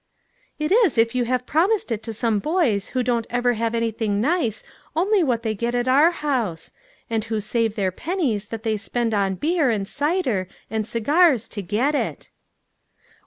[0.57, 4.19] "It is if you have promised it to some boys who don't ever have anything
[4.19, 4.63] nice
[4.95, 6.71] only what they get at our house;
[7.07, 11.47] and who save their pen nies that they spend on beer, and cider, and cigars
[11.49, 12.31] to get it."